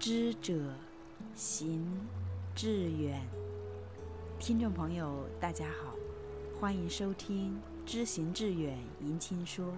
[0.00, 0.54] 知者
[1.34, 1.86] 行
[2.54, 3.20] 志远，
[4.38, 5.94] 听众朋友，大家好，
[6.58, 7.52] 欢迎收听
[7.84, 9.74] 《知行志远》迎亲说，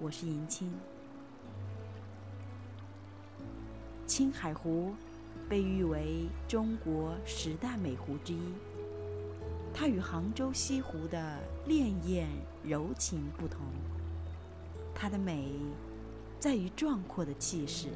[0.00, 0.72] 我是迎亲。
[4.06, 4.94] 青海湖
[5.46, 8.40] 被誉为中国十大美湖之一，
[9.74, 12.24] 它与杭州西湖的潋滟
[12.62, 13.60] 柔情不同，
[14.94, 15.52] 它的美
[16.40, 17.88] 在于壮阔的气势。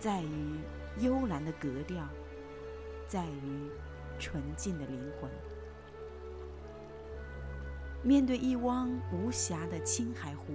[0.00, 0.58] 在于
[0.98, 2.08] 幽兰的格调，
[3.06, 3.70] 在于
[4.18, 5.30] 纯净的灵魂。
[8.02, 10.54] 面对一汪无暇的青海湖，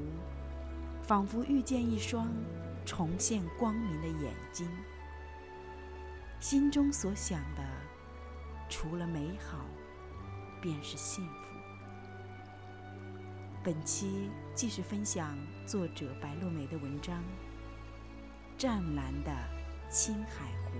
[1.03, 2.27] 仿佛遇见一双
[2.87, 4.67] 重现光明的眼睛。
[6.39, 7.63] 心中所想的，
[8.67, 9.59] 除了美好，
[10.59, 11.33] 便是幸福。
[13.63, 15.37] 本期继续分享
[15.67, 17.23] 作者白落梅的文章。
[18.57, 19.31] 湛蓝的
[19.89, 20.71] 青海湖，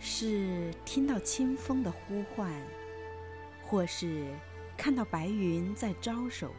[0.00, 2.50] 是听到清风的呼唤，
[3.62, 4.32] 或是
[4.78, 6.50] 看到白云在招手，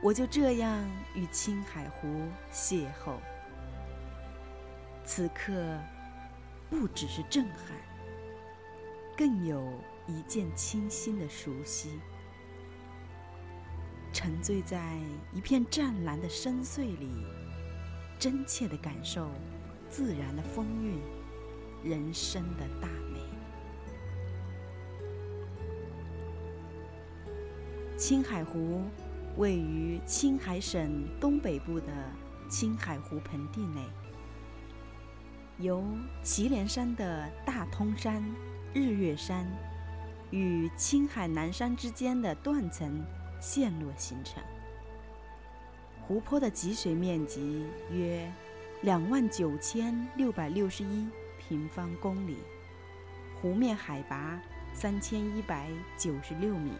[0.00, 3.18] 我就这样与青海湖邂逅。
[5.04, 5.78] 此刻，
[6.70, 7.76] 不只是震撼，
[9.16, 9.68] 更有。
[10.06, 11.98] 一见倾心的熟悉，
[14.12, 14.98] 沉醉在
[15.32, 17.10] 一片湛蓝的深邃里，
[18.18, 19.30] 真切地感受
[19.88, 21.00] 自然的风韵，
[21.82, 23.20] 人生的大美。
[27.96, 28.82] 青海湖
[29.38, 31.86] 位于青海省东北部的
[32.50, 33.80] 青海湖盆地内，
[35.58, 35.82] 由
[36.22, 38.22] 祁连山的大通山、
[38.74, 39.50] 日月山。
[40.34, 43.00] 与青海南山之间的断层
[43.40, 44.42] 陷落形成。
[46.02, 48.28] 湖泊的集水面积约
[48.82, 52.38] 两万九千六百六十一平方公里，
[53.40, 54.42] 湖面海拔
[54.72, 56.72] 三千一百九十六米，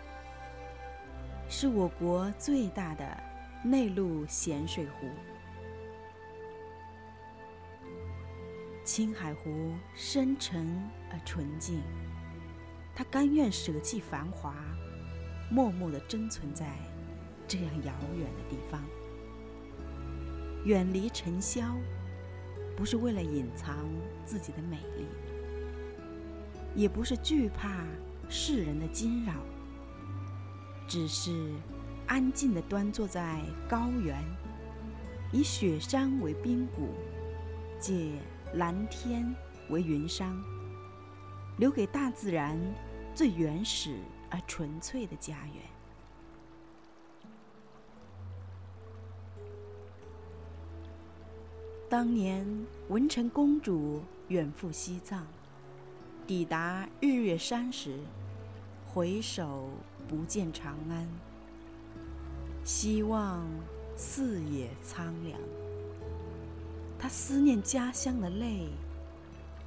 [1.49, 3.23] 是我国最大的
[3.62, 5.09] 内陆咸水湖。
[8.83, 10.67] 青海湖深沉
[11.12, 11.81] 而纯净。
[12.94, 14.55] 他甘愿舍弃繁华，
[15.50, 16.66] 默默的珍存在
[17.49, 18.81] 这样遥远的地方，
[20.65, 21.77] 远离尘嚣，
[22.77, 23.77] 不是为了隐藏
[24.25, 25.06] 自己的美丽，
[26.75, 27.84] 也不是惧怕
[28.28, 29.34] 世人的惊扰，
[30.87, 31.53] 只是
[32.06, 34.16] 安静的端坐在高原，
[35.32, 36.94] 以雪山为冰谷，
[37.81, 38.12] 借
[38.55, 39.34] 蓝天
[39.69, 40.32] 为云裳。
[41.57, 42.59] 留给大自然
[43.15, 43.97] 最原始
[44.31, 45.63] 而纯粹的家园。
[51.89, 52.45] 当年
[52.89, 55.25] 文成公主远赴西藏，
[56.27, 58.01] 抵达日月山时，
[58.93, 59.69] 回首
[60.09, 61.07] 不见长安，
[62.65, 63.47] 希望
[63.97, 65.39] 四野苍凉。
[66.99, 68.67] 她思念家乡的泪。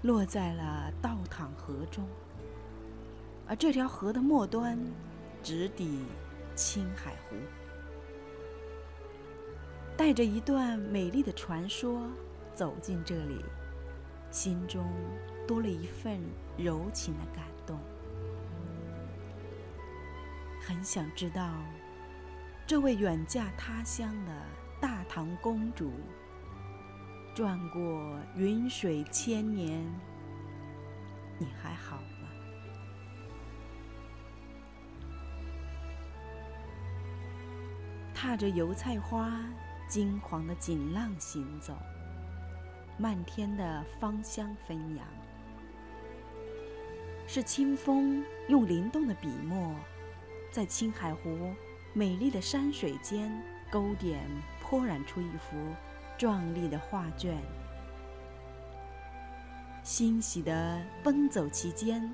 [0.03, 2.07] 落在了倒淌河中，
[3.47, 4.79] 而这条河的末端
[5.41, 6.05] 直抵
[6.55, 7.35] 青海湖，
[9.97, 12.07] 带着一段美丽的传说
[12.53, 13.43] 走进这里，
[14.29, 14.85] 心中
[15.47, 16.21] 多了一份
[16.57, 17.79] 柔情的感动。
[20.61, 21.51] 很想知道，
[22.67, 24.31] 这位远嫁他乡的
[24.79, 25.91] 大唐公主。
[27.37, 29.79] 转过云水千年，
[31.37, 32.29] 你还好吗？
[38.11, 39.45] 踏着油菜花
[39.87, 41.77] 金黄的锦浪行走，
[42.97, 45.07] 漫天的芳香飞扬，
[47.27, 49.75] 是清风用灵动的笔墨，
[50.49, 51.53] 在青海湖
[51.93, 53.31] 美丽的山水间
[53.69, 54.27] 勾点，
[54.59, 55.55] 泼染出一幅。
[56.17, 57.37] 壮丽的画卷，
[59.83, 62.11] 欣喜地奔走其间，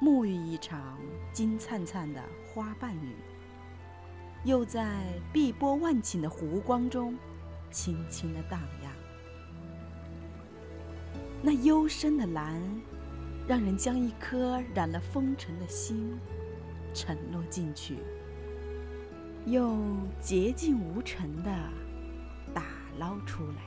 [0.00, 0.96] 沐浴一场
[1.32, 3.16] 金灿灿的花瓣雨，
[4.44, 5.02] 又在
[5.32, 7.18] 碧波万顷的湖光中
[7.72, 8.92] 轻轻地荡漾。
[11.42, 12.62] 那幽深的蓝，
[13.48, 16.16] 让人将一颗染了风尘的心
[16.94, 17.98] 沉落进去，
[19.44, 19.76] 又
[20.20, 21.50] 洁净无尘的。
[22.98, 23.62] 捞出来。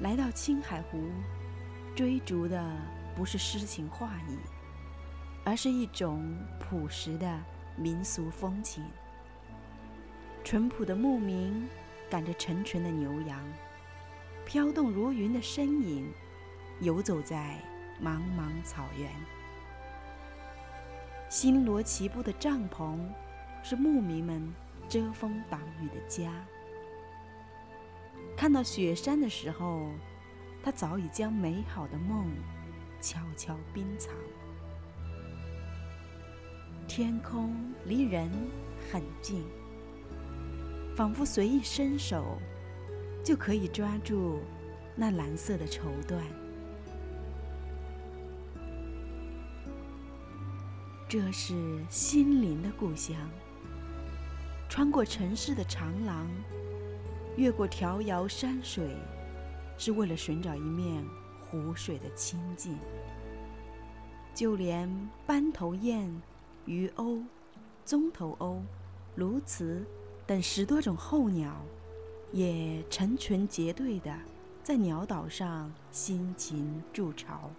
[0.00, 1.10] 来到青海湖，
[1.94, 2.62] 追逐的
[3.14, 4.38] 不是诗情画意，
[5.44, 7.40] 而是一种朴实的
[7.76, 8.84] 民俗风情。
[10.44, 11.66] 淳朴的牧民
[12.10, 13.40] 赶着成群的牛羊，
[14.44, 16.12] 飘动如云的身影，
[16.80, 17.58] 游走在
[18.02, 19.10] 茫茫草原。
[21.28, 22.98] 星罗棋布的帐篷，
[23.62, 24.54] 是牧民们
[24.88, 26.32] 遮风挡雨的家。
[28.36, 29.90] 看到雪山的时候，
[30.62, 32.26] 他早已将美好的梦
[33.00, 34.14] 悄悄冰藏。
[36.86, 37.54] 天空
[37.84, 38.30] 离人
[38.90, 39.44] 很近，
[40.94, 42.38] 仿佛随意伸手
[43.24, 44.40] 就可以抓住
[44.94, 46.20] 那蓝色的绸缎。
[51.08, 53.16] 这是心灵的故乡。
[54.68, 56.28] 穿过城市的长廊，
[57.36, 58.96] 越过迢遥山水，
[59.78, 61.04] 是为了寻找一面
[61.40, 62.76] 湖水的清静。
[64.34, 64.90] 就连
[65.26, 66.10] 斑头雁、
[66.66, 67.22] 鱼鸥、
[67.84, 68.60] 棕头鸥、
[69.16, 69.82] 鸬鹚
[70.26, 71.56] 等十多种候鸟，
[72.32, 74.14] 也成群结队的
[74.62, 77.50] 在鸟岛上辛勤筑巢。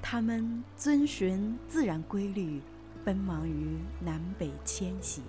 [0.00, 2.62] 它们遵循自然规律，
[3.04, 5.22] 奔忙于南北迁徙，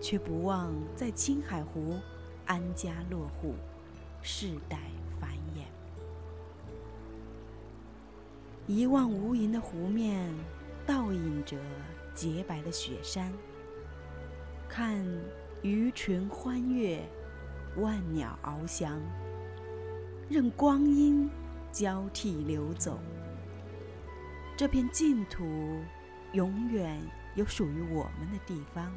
[0.00, 1.96] 却不忘在青海湖
[2.44, 3.54] 安家落户，
[4.20, 4.78] 世代
[5.20, 5.62] 繁衍。
[8.66, 10.34] 一望无垠的湖面，
[10.84, 11.56] 倒映着
[12.14, 13.32] 洁白的雪山。
[14.68, 15.06] 看
[15.62, 17.00] 鱼群欢悦，
[17.76, 19.00] 万鸟翱翔，
[20.28, 21.30] 任光阴
[21.70, 22.98] 交替流走。
[24.56, 25.44] 这片净土，
[26.36, 27.00] 永远
[27.34, 28.92] 有属于我们的地方。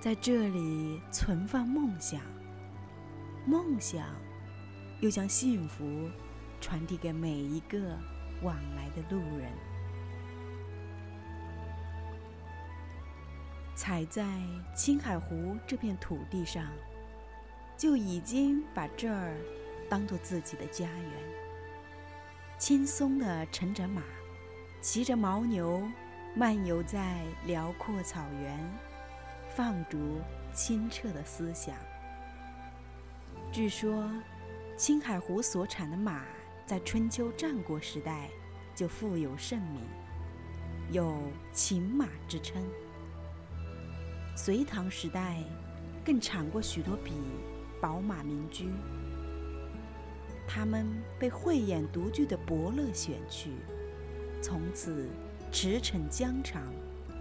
[0.00, 2.22] 在这里存放梦想，
[3.44, 4.06] 梦想
[5.00, 6.08] 又将幸福
[6.62, 7.78] 传递给每一个
[8.42, 9.52] 往来的路人。
[13.74, 14.24] 踩在
[14.74, 16.64] 青海湖这片土地上，
[17.76, 19.36] 就已经把这儿
[19.90, 21.12] 当做自己的家园。
[22.56, 24.02] 轻松的乘着马，
[24.86, 25.82] 骑着牦牛，
[26.32, 28.56] 漫游在辽阔草原，
[29.48, 29.98] 放逐
[30.54, 31.74] 清澈的思想。
[33.50, 34.08] 据说，
[34.76, 36.22] 青海湖所产的马
[36.64, 38.30] 在春秋战国时代
[38.76, 39.80] 就富有盛名，
[40.92, 41.20] 有
[41.52, 42.62] “秦马”之称。
[44.36, 45.42] 隋唐时代
[46.04, 47.12] 更产过许多匹
[47.80, 48.68] 宝马名驹。
[50.46, 50.86] 他们
[51.18, 53.50] 被慧眼独具的伯乐选去，
[54.42, 55.08] 从此
[55.50, 56.62] 驰骋疆场，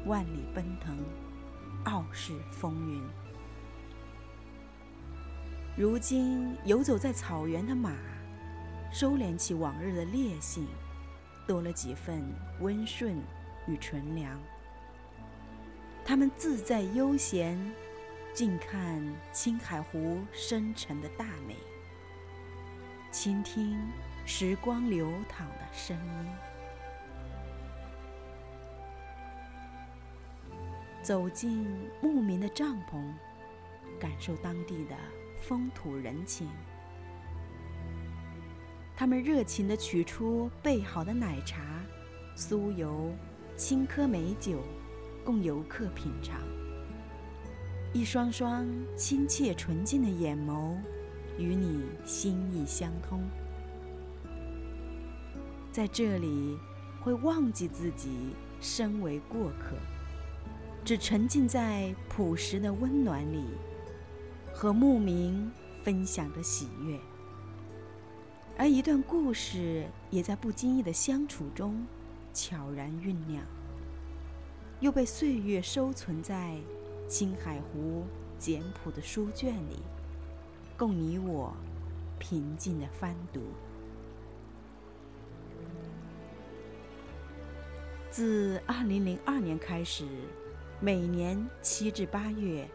[0.06, 0.98] 万里奔腾，
[1.86, 3.02] 傲视风云。
[5.78, 7.94] 如今游走在草原的马，
[8.92, 10.68] 收敛起往日的烈性，
[11.48, 12.24] 多了几分
[12.62, 13.18] 温顺
[13.68, 14.40] 与纯良。
[16.06, 17.60] 他们自在悠闲，
[18.34, 19.04] 静看
[19.34, 21.56] 青海湖深沉的大美。
[23.12, 23.80] 倾听
[24.26, 26.30] 时光流淌的声音，
[31.06, 31.68] 走进
[32.02, 33.00] 牧民的帐篷，
[34.00, 34.96] 感受当地的
[35.40, 36.48] 风土人情。
[38.96, 41.62] 他们热情地取出备好的奶茶、
[42.36, 43.14] 酥油、
[43.56, 44.64] 青稞美酒，
[45.24, 46.42] 供游客品尝。
[47.94, 48.66] 一双双
[48.98, 50.76] 亲切纯净的眼眸。
[51.38, 53.22] 与你心意相通，
[55.72, 56.58] 在这里
[57.00, 59.76] 会忘记自己身为过客，
[60.86, 63.44] 只沉浸在朴实的温暖里，
[64.54, 65.52] 和牧民
[65.84, 67.00] 分享着喜悦。
[68.56, 71.84] 而一段故事也在不经意的相处中
[72.36, 73.44] 悄然酝酿，
[74.80, 76.56] 又被岁月收存在
[77.08, 78.04] 青海湖
[78.38, 79.80] 简朴的书卷里。
[80.78, 81.52] 供你我
[82.20, 83.42] 平静的翻读。
[88.12, 90.06] 自二零零二年开始，
[90.82, 92.68] 每年七至八月，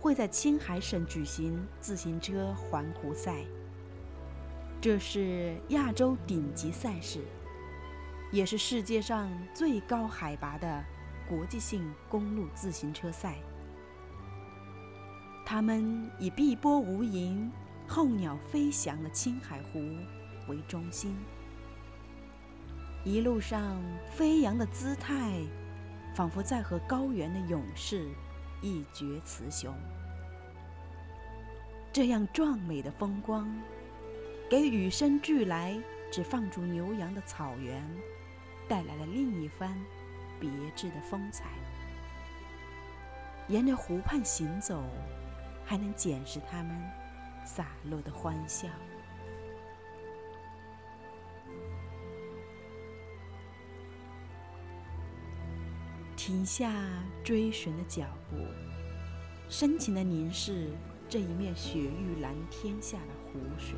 [0.00, 3.44] 会在青海省举行自行车环湖赛。
[4.80, 7.20] 这是亚洲顶级赛事，
[8.32, 10.82] 也是世界上最高海拔的
[11.28, 13.36] 国际性公路自行车赛。
[15.44, 17.50] 他们以碧波无垠、
[17.86, 19.80] 候鸟飞翔的青海湖
[20.48, 21.14] 为中心，
[23.04, 23.78] 一路上
[24.10, 25.42] 飞扬的姿态，
[26.14, 28.08] 仿佛在和高原的勇士
[28.62, 29.74] 一决雌雄。
[31.92, 33.52] 这样壮美的风光，
[34.48, 35.76] 给与生俱来
[36.10, 37.82] 只放逐牛羊的草原，
[38.68, 39.76] 带来了另一番
[40.40, 41.46] 别致的风采。
[43.48, 44.82] 沿着湖畔行走，
[45.64, 46.90] 还能检视他们
[47.44, 48.68] 洒落的欢笑。
[56.26, 56.72] 停下
[57.22, 58.38] 追寻的脚步，
[59.50, 60.70] 深情的凝视
[61.06, 63.76] 这一面雪域蓝天下的湖水。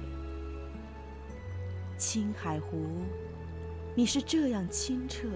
[1.99, 3.03] 青海湖，
[3.97, 5.27] 你是这样清澈，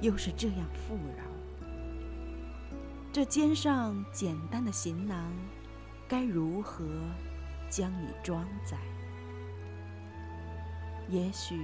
[0.00, 1.24] 又是这样富饶。
[3.12, 5.32] 这肩上简单的行囊，
[6.06, 6.84] 该如何
[7.68, 8.78] 将你装载？
[11.08, 11.58] 也许，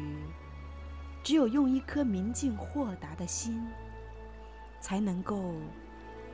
[1.22, 3.64] 只有用一颗明净豁达的心，
[4.84, 5.54] 才能够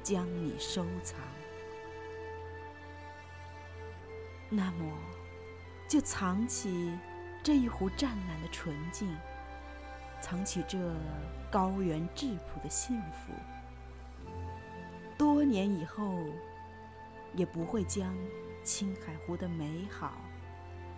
[0.02, 1.20] 将你收藏。
[4.48, 4.92] 那么，
[5.86, 6.98] 就藏起
[7.44, 9.16] 这一壶湛蓝的纯净，
[10.20, 10.76] 藏起这
[11.48, 13.32] 高原质朴的幸福。
[15.16, 16.12] 多年以后，
[17.36, 18.12] 也不会将
[18.64, 20.14] 青海湖的美好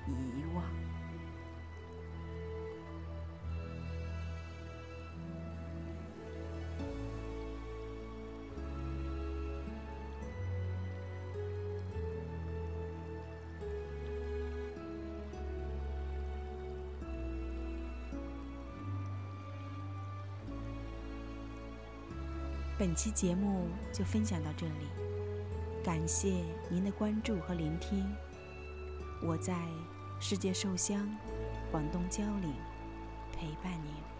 [0.09, 0.64] 遗忘。
[22.83, 24.89] 本期节目就分享到这里，
[25.85, 28.05] 感谢您的关注和聆听。
[29.23, 29.57] 我在
[30.19, 31.09] 世界寿乡
[31.71, 32.53] 广东蕉岭
[33.33, 34.12] 陪伴您。